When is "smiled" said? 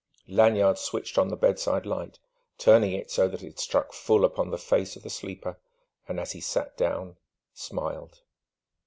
7.53-8.23